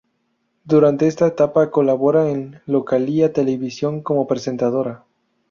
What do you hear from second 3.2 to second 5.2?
Televisión como presentadora.